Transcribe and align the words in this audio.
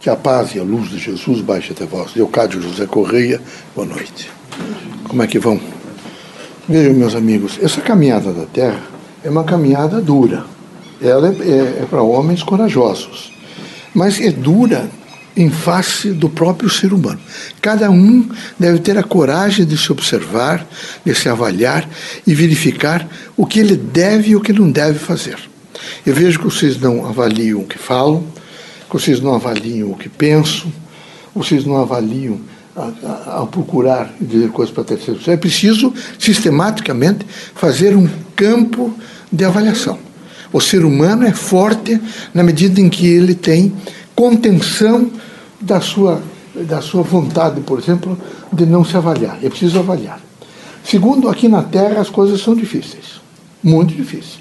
Que 0.00 0.08
a 0.08 0.14
paz 0.14 0.54
e 0.54 0.60
a 0.60 0.62
luz 0.62 0.90
de 0.90 0.98
Jesus 0.98 1.40
baixe 1.40 1.72
até 1.72 1.84
vós. 1.84 2.14
Leocádio 2.14 2.62
José 2.62 2.86
Correia, 2.86 3.40
boa 3.74 3.84
noite. 3.84 4.30
Como 5.08 5.20
é 5.24 5.26
que 5.26 5.40
vão? 5.40 5.60
Vejam, 6.68 6.94
meus 6.94 7.16
amigos, 7.16 7.58
essa 7.60 7.80
caminhada 7.80 8.32
da 8.32 8.46
Terra 8.46 8.80
é 9.24 9.28
uma 9.28 9.42
caminhada 9.42 10.00
dura. 10.00 10.44
Ela 11.02 11.30
é, 11.30 11.32
é, 11.32 11.82
é 11.82 11.86
para 11.90 12.00
homens 12.00 12.44
corajosos. 12.44 13.32
Mas 13.92 14.20
é 14.20 14.30
dura 14.30 14.88
em 15.36 15.50
face 15.50 16.12
do 16.12 16.28
próprio 16.28 16.70
ser 16.70 16.92
humano. 16.92 17.18
Cada 17.60 17.90
um 17.90 18.28
deve 18.56 18.78
ter 18.78 18.96
a 18.96 19.02
coragem 19.02 19.66
de 19.66 19.76
se 19.76 19.90
observar, 19.90 20.64
de 21.04 21.12
se 21.12 21.28
avaliar 21.28 21.88
e 22.24 22.32
verificar 22.34 23.04
o 23.36 23.44
que 23.44 23.58
ele 23.58 23.76
deve 23.76 24.30
e 24.30 24.36
o 24.36 24.40
que 24.40 24.52
não 24.52 24.70
deve 24.70 25.00
fazer. 25.00 25.38
Eu 26.06 26.14
vejo 26.14 26.38
que 26.38 26.44
vocês 26.44 26.80
não 26.80 27.04
avaliam 27.04 27.60
o 27.60 27.66
que 27.66 27.78
falam, 27.78 28.24
vocês 28.90 29.20
não 29.20 29.34
avaliam 29.34 29.90
o 29.90 29.96
que 29.96 30.08
pensam, 30.08 30.72
vocês 31.34 31.64
não 31.64 31.76
avaliam 31.76 32.40
ao 33.26 33.46
procurar 33.46 34.14
dizer 34.20 34.50
coisas 34.50 34.72
para 34.72 34.84
terceiros. 34.84 35.26
É 35.26 35.36
preciso, 35.36 35.92
sistematicamente, 36.18 37.26
fazer 37.54 37.96
um 37.96 38.08
campo 38.36 38.94
de 39.32 39.44
avaliação. 39.44 39.98
O 40.52 40.60
ser 40.60 40.84
humano 40.84 41.26
é 41.26 41.32
forte 41.32 42.00
na 42.32 42.42
medida 42.42 42.80
em 42.80 42.88
que 42.88 43.06
ele 43.06 43.34
tem 43.34 43.72
contenção 44.14 45.10
da 45.60 45.80
sua, 45.80 46.22
da 46.54 46.80
sua 46.80 47.02
vontade, 47.02 47.60
por 47.60 47.78
exemplo, 47.78 48.18
de 48.52 48.64
não 48.64 48.84
se 48.84 48.96
avaliar. 48.96 49.38
É 49.42 49.48
preciso 49.48 49.78
avaliar. 49.78 50.20
Segundo, 50.84 51.28
aqui 51.28 51.48
na 51.48 51.62
Terra 51.62 52.00
as 52.00 52.08
coisas 52.08 52.40
são 52.40 52.54
difíceis, 52.54 53.20
muito 53.62 53.94
difíceis. 53.94 54.38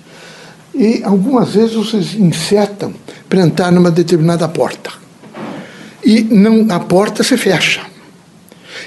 E 0.78 1.02
algumas 1.04 1.56
vezes 1.56 1.74
vocês 1.74 2.14
insetam 2.14 2.94
para 3.28 3.42
entrar 3.42 3.72
numa 3.72 3.90
determinada 3.90 4.48
porta. 4.48 4.92
E 6.06 6.22
não, 6.22 6.68
a 6.70 6.80
porta 6.80 7.24
se 7.24 7.36
fecha. 7.36 7.82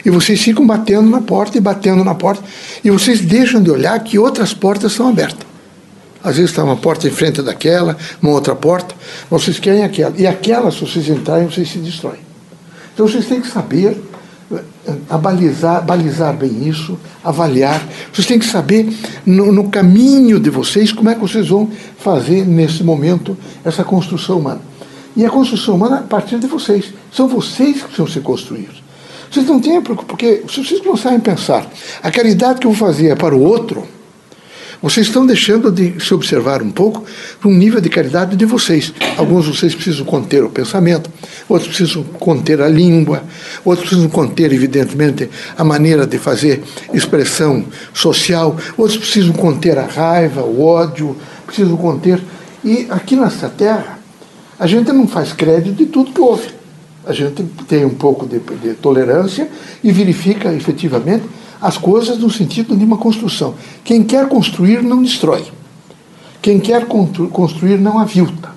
E 0.05 0.09
vocês 0.09 0.41
ficam 0.41 0.65
batendo 0.65 1.11
na 1.11 1.21
porta 1.21 1.59
e 1.59 1.61
batendo 1.61 2.05
na 2.05 2.15
porta. 2.15 2.45
E 2.85 2.91
vocês 2.93 3.21
deixam 3.21 3.61
de 3.61 3.73
olhar 3.73 3.99
que 4.05 4.21
outras 4.21 4.55
portas 4.55 4.93
são 4.93 5.09
abertas. 5.09 5.51
Às 6.23 6.37
vezes 6.37 6.53
está 6.53 6.63
uma 6.63 6.77
porta 6.77 7.09
em 7.09 7.11
frente 7.11 7.43
daquela, 7.43 7.97
uma 8.23 8.31
outra 8.31 8.55
porta. 8.55 8.95
Vocês 9.29 9.59
querem 9.59 9.83
aquela. 9.83 10.15
E 10.17 10.29
aquela, 10.29 10.71
se 10.71 10.81
vocês 10.81 11.09
entrarem, 11.09 11.51
vocês 11.51 11.69
se 11.69 11.79
destroem. 11.79 12.21
Então 12.95 13.09
vocês 13.09 13.27
têm 13.27 13.41
que 13.41 13.49
saber 13.49 14.01
a 15.09 15.19
balizar, 15.19 15.85
balizar 15.85 16.35
bem 16.35 16.69
isso, 16.69 16.99
avaliar. 17.23 17.87
Vocês 18.13 18.27
têm 18.27 18.39
que 18.39 18.47
saber 18.47 18.89
no, 19.27 19.53
no, 19.53 19.69
caminho 19.69 20.41
de 20.41 20.51
vocês 20.51 20.93
como 20.93 21.11
é 21.11 21.15
que 21.15 21.21
vocês 21.21 21.49
vão 21.49 21.71
fazer 21.99 22.47
nesse 22.47 22.83
momento 22.83 23.37
essa 23.65 23.85
construção 23.85 24.39
humana. 24.39 24.61
E 25.17 25.25
a 25.25 25.31
construção 25.31 25.75
humana 25.75 25.99
a 25.99 26.03
partir 26.03 26.39
de 26.39 26.47
vocês. 26.47 26.93
São 27.13 27.29
vocês 27.29 27.77
que 27.77 27.85
precisam 27.85 28.07
se 28.07 28.21
construir. 28.21 28.71
Vocês 29.31 29.47
não 29.47 29.61
têm, 29.61 29.81
porque 29.81 30.43
se 30.49 30.65
vocês 30.65 30.81
começarem 30.81 31.19
a 31.19 31.21
pensar, 31.21 31.67
a 32.03 32.11
caridade 32.11 32.59
que 32.59 32.67
eu 32.67 32.73
vou 32.73 32.89
fazer 32.89 33.09
é 33.09 33.15
para 33.15 33.35
o 33.35 33.43
outro, 33.43 33.87
vocês 34.83 35.09
estão 35.09 35.27
deixando 35.27 35.71
de 35.71 36.01
se 36.01 36.15
observar 36.15 36.63
um 36.63 36.71
pouco 36.71 37.05
para 37.39 37.49
um 37.51 37.55
nível 37.55 37.81
de 37.81 37.91
caridade 37.91 38.35
de 38.35 38.47
vocês. 38.47 38.95
Alguns 39.19 39.45
de 39.45 39.57
vocês 39.57 39.75
precisam 39.75 40.07
conter 40.07 40.43
o 40.43 40.49
pensamento, 40.49 41.11
outros 41.49 41.77
precisam 41.77 42.03
conter 42.03 42.63
a 42.63 42.69
língua, 42.69 43.23
outros 43.63 43.89
precisam 43.89 44.11
conter, 44.11 44.53
evidentemente, 44.53 45.29
a 45.57 45.63
maneira 45.63 46.07
de 46.07 46.19
fazer 46.19 46.63
expressão 46.95 47.65
social, 47.93 48.57
outros 48.79 48.99
precisam 48.99 49.35
conter 49.35 49.77
a 49.77 49.87
raiva, 49.87 50.43
o 50.43 50.65
ódio, 50.65 51.15
precisam 51.47 51.77
conter. 51.77 52.21
E 52.65 52.87
aqui 52.89 53.17
nessa 53.17 53.51
terra, 53.51 53.99
a 54.59 54.67
gente 54.67 54.91
não 54.93 55.07
faz 55.07 55.33
crédito 55.33 55.77
de 55.77 55.87
tudo 55.87 56.13
que 56.13 56.21
houve. 56.21 56.49
A 57.07 57.13
gente 57.13 57.43
tem 57.67 57.85
um 57.85 57.95
pouco 57.95 58.27
de, 58.27 58.39
de 58.39 58.75
tolerância 58.75 59.49
e 59.83 59.91
verifica 59.91 60.53
efetivamente 60.53 61.25
as 61.61 61.77
coisas 61.77 62.19
no 62.19 62.31
sentido 62.31 62.77
de 62.77 62.85
uma 62.85 62.97
construção. 62.97 63.55
Quem 63.85 64.03
quer 64.03 64.29
construir 64.29 64.83
não 64.83 65.03
destrói. 65.03 65.45
Quem 66.41 66.59
quer 66.59 66.87
construir 66.87 67.79
não 67.79 67.99
avilta. 67.99 68.51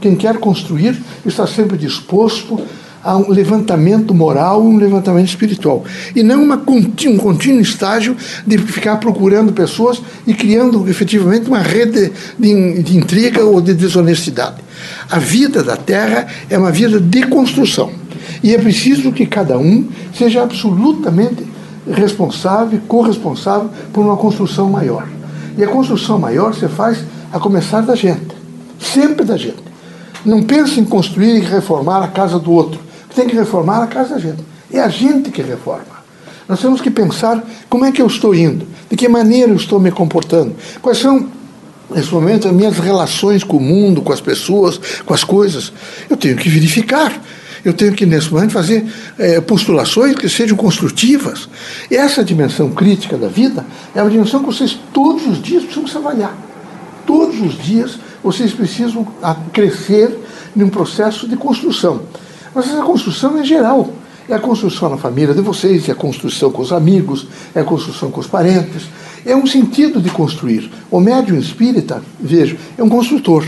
Quem 0.00 0.14
quer 0.14 0.38
construir 0.38 0.96
está 1.24 1.46
sempre 1.46 1.76
disposto 1.76 2.60
a 3.02 3.16
um 3.16 3.30
levantamento 3.30 4.12
moral 4.12 4.60
um 4.60 4.76
levantamento 4.76 5.28
espiritual. 5.28 5.84
E 6.14 6.24
não 6.24 6.42
uma, 6.42 6.56
um 6.66 7.16
contínuo 7.16 7.60
estágio 7.60 8.16
de 8.44 8.58
ficar 8.58 8.96
procurando 8.96 9.52
pessoas 9.52 10.02
e 10.26 10.34
criando 10.34 10.88
efetivamente 10.88 11.46
uma 11.46 11.60
rede 11.60 12.12
de, 12.36 12.82
de 12.82 12.96
intriga 12.96 13.44
ou 13.44 13.60
de 13.60 13.74
desonestidade. 13.74 14.56
A 15.08 15.20
vida 15.20 15.62
da 15.62 15.76
Terra 15.76 16.26
é 16.50 16.58
uma 16.58 16.72
vida 16.72 17.00
de 17.00 17.22
construção. 17.26 17.92
E 18.42 18.54
é 18.54 18.58
preciso 18.58 19.12
que 19.12 19.24
cada 19.24 19.56
um 19.56 19.88
seja 20.12 20.42
absolutamente 20.42 21.55
responsável, 21.90 22.80
corresponsável 22.86 23.70
por 23.92 24.04
uma 24.04 24.16
construção 24.16 24.68
maior. 24.68 25.06
E 25.56 25.64
a 25.64 25.68
construção 25.68 26.18
maior 26.18 26.54
se 26.54 26.68
faz 26.68 26.98
a 27.32 27.38
começar 27.38 27.80
da 27.80 27.94
gente, 27.94 28.34
sempre 28.78 29.24
da 29.24 29.36
gente. 29.36 29.64
Não 30.24 30.42
pense 30.42 30.80
em 30.80 30.84
construir 30.84 31.36
e 31.36 31.40
reformar 31.40 32.02
a 32.02 32.08
casa 32.08 32.38
do 32.38 32.52
outro. 32.52 32.80
Tem 33.14 33.26
que 33.26 33.34
reformar 33.34 33.82
a 33.82 33.86
casa 33.86 34.14
da 34.14 34.20
gente. 34.20 34.44
É 34.70 34.80
a 34.80 34.88
gente 34.88 35.30
que 35.30 35.40
reforma. 35.40 35.96
Nós 36.48 36.60
temos 36.60 36.80
que 36.80 36.90
pensar 36.90 37.42
como 37.68 37.84
é 37.84 37.92
que 37.92 38.00
eu 38.00 38.06
estou 38.06 38.34
indo, 38.34 38.66
de 38.88 38.96
que 38.96 39.08
maneira 39.08 39.50
eu 39.50 39.56
estou 39.56 39.80
me 39.80 39.90
comportando, 39.90 40.54
quais 40.80 40.98
são 40.98 41.28
nesse 41.90 42.12
momento 42.12 42.48
as 42.48 42.54
minhas 42.54 42.78
relações 42.78 43.42
com 43.42 43.56
o 43.56 43.60
mundo, 43.60 44.02
com 44.02 44.12
as 44.12 44.20
pessoas, 44.20 44.78
com 45.04 45.14
as 45.14 45.24
coisas. 45.24 45.72
Eu 46.08 46.16
tenho 46.16 46.36
que 46.36 46.48
verificar 46.48 47.20
eu 47.66 47.72
tenho 47.72 47.92
que, 47.92 48.06
nesse 48.06 48.32
momento, 48.32 48.52
fazer 48.52 48.86
é, 49.18 49.40
postulações 49.40 50.14
que 50.14 50.28
sejam 50.28 50.56
construtivas. 50.56 51.48
Essa 51.90 52.22
dimensão 52.22 52.70
crítica 52.70 53.16
da 53.16 53.26
vida 53.26 53.66
é 53.92 54.00
uma 54.00 54.10
dimensão 54.10 54.38
que 54.38 54.46
vocês 54.46 54.78
todos 54.92 55.26
os 55.26 55.42
dias 55.42 55.64
precisam 55.64 55.88
se 55.88 55.96
avaliar. 55.96 56.36
Todos 57.04 57.40
os 57.40 57.58
dias 57.58 57.98
vocês 58.22 58.52
precisam 58.52 59.04
crescer 59.52 60.16
num 60.54 60.68
processo 60.68 61.28
de 61.28 61.36
construção. 61.36 62.02
Mas 62.54 62.68
essa 62.68 62.82
construção 62.82 63.36
é 63.36 63.44
geral. 63.44 63.92
É 64.28 64.34
a 64.34 64.38
construção 64.38 64.88
na 64.88 64.96
família 64.96 65.34
de 65.34 65.40
vocês, 65.40 65.88
é 65.88 65.92
a 65.92 65.94
construção 65.96 66.52
com 66.52 66.62
os 66.62 66.72
amigos, 66.72 67.26
é 67.52 67.60
a 67.60 67.64
construção 67.64 68.12
com 68.12 68.20
os 68.20 68.28
parentes. 68.28 68.84
É 69.24 69.34
um 69.34 69.46
sentido 69.46 70.00
de 70.00 70.10
construir. 70.10 70.70
O 70.88 71.00
médium 71.00 71.36
espírita, 71.36 72.00
veja, 72.20 72.56
é 72.78 72.82
um 72.82 72.88
construtor. 72.88 73.44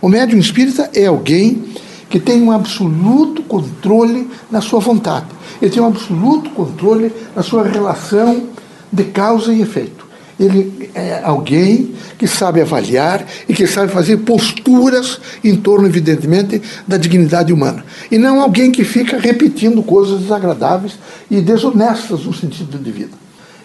O 0.00 0.08
médium 0.08 0.38
espírita 0.38 0.90
é 0.94 1.06
alguém 1.06 1.64
que 2.12 2.20
tem 2.20 2.42
um 2.42 2.52
absoluto 2.52 3.42
controle 3.44 4.28
na 4.50 4.60
sua 4.60 4.80
vontade. 4.80 5.28
Ele 5.62 5.70
tem 5.70 5.82
um 5.82 5.86
absoluto 5.86 6.50
controle 6.50 7.10
na 7.34 7.42
sua 7.42 7.66
relação 7.66 8.48
de 8.92 9.04
causa 9.04 9.50
e 9.50 9.62
efeito. 9.62 10.06
Ele 10.38 10.90
é 10.94 11.22
alguém 11.24 11.94
que 12.18 12.26
sabe 12.26 12.60
avaliar 12.60 13.26
e 13.48 13.54
que 13.54 13.66
sabe 13.66 13.90
fazer 13.90 14.18
posturas 14.18 15.22
em 15.42 15.56
torno, 15.56 15.88
evidentemente, 15.88 16.60
da 16.86 16.98
dignidade 16.98 17.50
humana. 17.50 17.82
E 18.10 18.18
não 18.18 18.42
alguém 18.42 18.70
que 18.70 18.84
fica 18.84 19.16
repetindo 19.16 19.82
coisas 19.82 20.20
desagradáveis 20.20 20.98
e 21.30 21.40
desonestas 21.40 22.26
no 22.26 22.34
sentido 22.34 22.76
de 22.78 22.90
vida. 22.90 23.16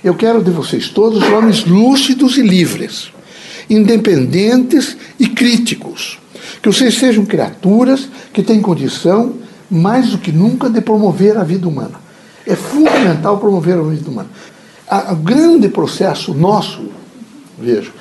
Eu 0.01 0.15
quero 0.15 0.41
de 0.41 0.51
vocês 0.51 0.87
todos 0.87 1.21
homens 1.21 1.65
lúcidos 1.65 2.37
e 2.37 2.43
livres, 2.43 3.11
independentes 3.69 4.95
e 5.19 5.27
críticos 5.27 6.17
que 6.61 6.69
vocês 6.69 6.97
sejam 6.97 7.25
criaturas 7.25 8.07
que 8.33 8.43
têm 8.43 8.61
condição, 8.61 9.33
mais 9.69 10.09
do 10.09 10.17
que 10.17 10.31
nunca, 10.31 10.69
de 10.69 10.81
promover 10.81 11.37
a 11.37 11.43
vida 11.43 11.67
humana. 11.67 11.99
É 12.45 12.55
fundamental 12.55 13.37
promover 13.37 13.77
a 13.77 13.81
vida 13.81 14.09
humana. 14.09 14.29
O 15.11 15.15
grande 15.15 15.67
processo 15.67 16.33
nosso, 16.33 16.85
vejo, 17.59 17.91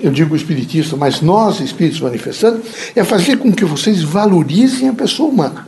eu 0.00 0.10
digo 0.10 0.34
espiritista, 0.34 0.96
mas 0.96 1.20
nós, 1.20 1.60
espíritos 1.60 2.00
manifestantes, 2.00 2.92
é 2.94 3.04
fazer 3.04 3.38
com 3.38 3.52
que 3.52 3.64
vocês 3.64 4.02
valorizem 4.02 4.88
a 4.88 4.92
pessoa 4.92 5.30
humana. 5.30 5.66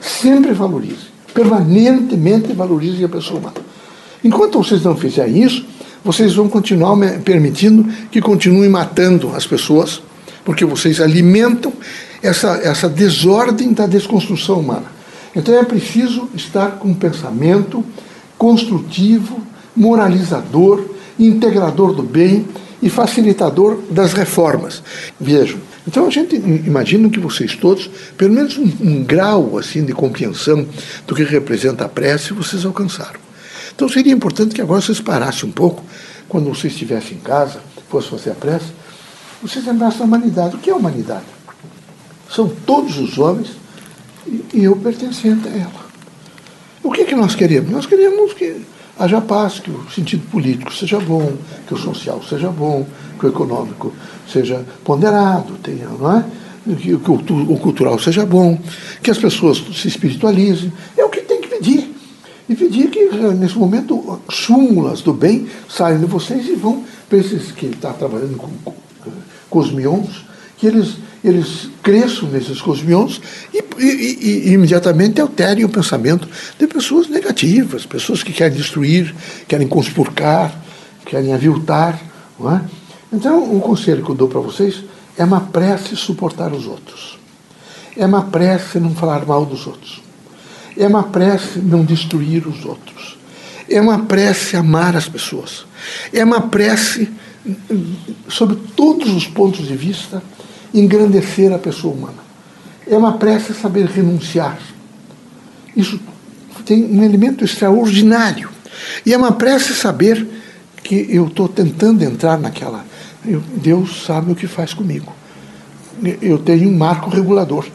Sempre 0.00 0.52
valorizem. 0.52 1.10
Permanentemente 1.34 2.52
valorizem 2.52 3.04
a 3.04 3.08
pessoa 3.08 3.38
humana. 3.38 3.56
Enquanto 4.24 4.58
vocês 4.58 4.82
não 4.82 4.96
fizerem 4.96 5.42
isso, 5.42 5.64
vocês 6.04 6.34
vão 6.34 6.48
continuar 6.48 6.96
permitindo 7.22 7.86
que 8.10 8.20
continuem 8.20 8.68
matando 8.68 9.30
as 9.34 9.46
pessoas, 9.46 10.02
porque 10.44 10.64
vocês 10.64 11.00
alimentam 11.00 11.72
essa, 12.22 12.60
essa 12.62 12.88
desordem 12.88 13.72
da 13.72 13.86
desconstrução 13.86 14.60
humana. 14.60 14.86
Então 15.34 15.54
é 15.54 15.64
preciso 15.64 16.28
estar 16.34 16.72
com 16.72 16.88
um 16.88 16.94
pensamento 16.94 17.84
construtivo, 18.36 19.40
moralizador, 19.76 20.84
integrador 21.18 21.92
do 21.92 22.02
bem 22.02 22.46
e 22.82 22.88
facilitador 22.88 23.78
das 23.90 24.12
reformas. 24.12 24.82
Vejam, 25.20 25.58
então 25.86 26.06
a 26.06 26.10
gente 26.10 26.36
imagina 26.36 27.08
que 27.08 27.20
vocês 27.20 27.54
todos, 27.54 27.90
pelo 28.16 28.32
menos 28.32 28.56
um, 28.56 28.70
um 28.80 29.04
grau 29.04 29.58
assim 29.58 29.84
de 29.84 29.92
compreensão 29.92 30.66
do 31.06 31.14
que 31.14 31.22
representa 31.22 31.84
a 31.84 31.88
prece, 31.88 32.32
vocês 32.32 32.64
alcançaram. 32.64 33.20
Então 33.74 33.88
seria 33.88 34.12
importante 34.12 34.54
que 34.54 34.60
agora 34.60 34.80
vocês 34.80 35.00
parassem 35.00 35.48
um 35.48 35.52
pouco, 35.52 35.84
quando 36.28 36.48
vocês 36.48 36.72
estivessem 36.72 37.16
em 37.16 37.20
casa, 37.20 37.60
fossem 37.88 38.10
fazer 38.10 38.30
a 38.30 38.34
prece, 38.34 38.66
vocês 39.42 39.64
lembrassem 39.66 39.98
da 39.98 40.04
humanidade. 40.04 40.56
O 40.56 40.58
que 40.58 40.70
é 40.70 40.74
humanidade? 40.74 41.24
São 42.28 42.48
todos 42.48 42.98
os 42.98 43.18
homens 43.18 43.50
e, 44.26 44.64
eu 44.64 44.76
pertencente 44.76 45.48
a 45.48 45.52
ela. 45.52 45.90
O 46.82 46.90
que, 46.90 47.02
é 47.02 47.04
que 47.04 47.14
nós 47.14 47.34
queremos? 47.34 47.70
Nós 47.70 47.86
queremos 47.86 48.32
que 48.32 48.62
haja 48.98 49.20
paz, 49.20 49.58
que 49.58 49.70
o 49.70 49.90
sentido 49.90 50.26
político 50.30 50.72
seja 50.72 51.00
bom, 51.00 51.32
que 51.66 51.74
o 51.74 51.76
social 51.76 52.22
seja 52.22 52.48
bom, 52.48 52.86
que 53.18 53.26
o 53.26 53.28
econômico 53.28 53.92
seja 54.30 54.64
ponderado, 54.84 55.54
tenha, 55.62 55.88
não 55.88 56.18
é? 56.18 56.24
que, 56.76 56.92
o, 56.92 57.58
cultural 57.58 57.98
seja 57.98 58.24
bom, 58.26 58.58
que 59.02 59.10
as 59.10 59.18
pessoas 59.18 59.62
se 59.74 59.88
espiritualizem. 59.88 60.72
É 60.96 61.04
o 61.04 61.08
que 61.08 61.22
tem 61.22 61.40
que 61.40 61.48
pedir. 61.48 61.94
E 62.48 62.54
pedir 62.54 62.90
que, 62.90 63.10
nesse 63.34 63.56
momento, 63.56 64.20
súmulas 64.28 65.02
do 65.02 65.12
bem 65.12 65.46
saiam 65.68 66.00
de 66.00 66.06
vocês 66.06 66.46
e 66.48 66.54
vão 66.54 66.84
para 67.08 67.18
esses 67.18 67.52
que 67.52 67.66
estão 67.66 67.92
tá 67.92 67.98
trabalhando 67.98 68.36
com 68.36 68.72
cosmions, 69.50 70.24
que 70.56 70.66
eles, 70.66 70.96
eles 71.22 71.68
cresçam 71.82 72.28
nesses 72.30 72.60
cosmions 72.60 73.20
e, 73.52 73.62
e, 73.78 74.48
e, 74.48 74.52
imediatamente 74.52 75.20
alterem 75.20 75.64
o 75.64 75.68
pensamento 75.68 76.28
de 76.58 76.66
pessoas 76.66 77.08
negativas, 77.08 77.84
pessoas 77.84 78.22
que 78.22 78.32
querem 78.32 78.56
destruir, 78.56 79.14
querem 79.46 79.66
conspurcar, 79.66 80.54
querem 81.04 81.34
aviltar. 81.34 82.00
Não 82.38 82.56
é? 82.56 82.62
Então, 83.12 83.56
o 83.56 83.60
conselho 83.60 84.04
que 84.04 84.10
eu 84.10 84.14
dou 84.14 84.28
para 84.28 84.40
vocês 84.40 84.84
é 85.16 85.24
uma 85.24 85.40
prece 85.40 85.96
suportar 85.96 86.52
os 86.52 86.66
outros. 86.66 87.18
É 87.96 88.06
uma 88.06 88.22
prece 88.22 88.78
não 88.78 88.94
falar 88.94 89.26
mal 89.26 89.44
dos 89.44 89.66
outros. 89.66 90.00
É 90.76 90.86
uma 90.86 91.02
prece 91.02 91.58
não 91.58 91.84
destruir 91.84 92.46
os 92.46 92.64
outros. 92.64 93.18
É 93.68 93.80
uma 93.80 94.00
prece 94.00 94.56
amar 94.56 94.96
as 94.96 95.08
pessoas. 95.08 95.66
É 96.12 96.24
uma 96.24 96.42
prece, 96.42 97.10
sob 98.28 98.56
todos 98.76 99.10
os 99.14 99.26
pontos 99.26 99.66
de 99.66 99.76
vista, 99.76 100.22
engrandecer 100.72 101.52
a 101.52 101.58
pessoa 101.58 101.94
humana. 101.94 102.30
É 102.86 102.96
uma 102.96 103.14
prece 103.14 103.54
saber 103.54 103.86
renunciar. 103.86 104.58
Isso 105.76 106.00
tem 106.64 106.84
um 106.84 107.02
elemento 107.02 107.44
extraordinário. 107.44 108.50
E 109.04 109.12
é 109.12 109.16
uma 109.16 109.32
prece 109.32 109.74
saber 109.74 110.26
que 110.82 111.06
eu 111.08 111.26
estou 111.26 111.48
tentando 111.48 112.02
entrar 112.02 112.38
naquela 112.38 112.84
eu, 113.24 113.42
Deus 113.56 114.04
sabe 114.04 114.32
o 114.32 114.34
que 114.34 114.46
faz 114.46 114.72
comigo. 114.72 115.12
Eu 116.22 116.38
tenho 116.38 116.68
um 116.70 116.76
marco 116.76 117.10
regulador. 117.10 117.66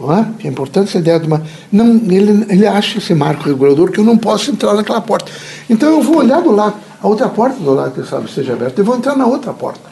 Não 0.00 0.12
é? 0.12 0.26
é 0.42 0.48
importante 0.48 0.88
essa 0.88 0.98
ideia 0.98 1.20
de 1.20 1.26
uma. 1.26 1.42
Não, 1.70 1.96
ele, 2.10 2.46
ele 2.48 2.66
acha 2.66 2.98
esse 2.98 3.14
marco 3.14 3.44
regulador 3.44 3.90
que 3.92 4.00
eu 4.00 4.04
não 4.04 4.16
posso 4.16 4.50
entrar 4.50 4.74
naquela 4.74 5.00
porta. 5.00 5.30
Então 5.68 5.90
eu 5.90 6.02
vou 6.02 6.16
olhar 6.16 6.40
do 6.40 6.50
lado, 6.50 6.74
a 7.04 7.06
outra 7.06 7.28
porta 7.28 7.60
do 7.60 7.74
lado 7.74 7.92
que 7.92 8.08
sabe 8.08 8.24
esteja 8.24 8.54
aberta, 8.54 8.80
eu 8.80 8.84
vou 8.84 8.96
entrar 8.96 9.14
na 9.14 9.26
outra 9.26 9.52
porta. 9.52 9.90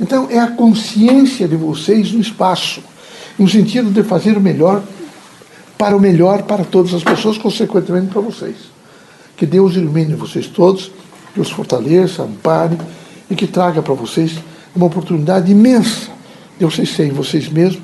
Então 0.00 0.28
é 0.30 0.38
a 0.38 0.46
consciência 0.46 1.48
de 1.48 1.56
vocês 1.56 2.12
no 2.12 2.20
espaço, 2.20 2.80
no 3.36 3.48
sentido 3.48 3.90
de 3.90 4.04
fazer 4.04 4.36
o 4.36 4.40
melhor 4.40 4.80
para 5.76 5.96
o 5.96 6.00
melhor 6.00 6.44
para 6.44 6.62
todas 6.62 6.94
as 6.94 7.02
pessoas, 7.02 7.36
consequentemente 7.36 8.12
para 8.12 8.20
vocês. 8.20 8.54
Que 9.36 9.44
Deus 9.44 9.74
ilumine 9.74 10.14
vocês 10.14 10.46
todos, 10.46 10.92
que 11.34 11.40
os 11.40 11.50
fortaleça, 11.50 12.22
ampare 12.22 12.78
e 13.28 13.34
que 13.34 13.48
traga 13.48 13.82
para 13.82 13.94
vocês 13.94 14.38
uma 14.72 14.86
oportunidade 14.86 15.50
imensa 15.50 16.12
de 16.60 16.64
vocês 16.64 16.90
serem 16.90 17.10
vocês 17.10 17.48
mesmos 17.48 17.82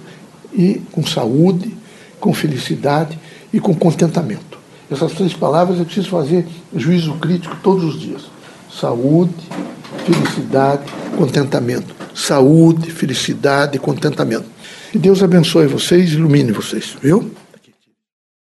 e 0.53 0.81
com 0.93 1.05
saúde, 1.05 1.77
com 2.21 2.33
felicidade 2.33 3.19
e 3.53 3.59
com 3.59 3.75
contentamento. 3.75 4.57
Essas 4.89 5.15
três 5.15 5.35
palavras 5.35 5.81
eu 5.81 5.85
preciso 5.85 6.11
fazer 6.11 6.47
juízo 6.73 7.15
crítico 7.15 7.57
todos 7.61 7.83
os 7.83 8.01
dias. 8.01 8.38
Saúde, 8.71 9.49
felicidade, 10.05 10.83
contentamento. 11.17 11.95
Saúde, 12.15 12.91
felicidade 12.91 13.77
e 13.77 13.79
contentamento. 13.79 14.47
Que 14.91 14.99
Deus 14.99 15.23
abençoe 15.23 15.67
vocês, 15.67 16.13
ilumine 16.13 16.53
vocês, 16.53 16.97
viu? 17.01 17.31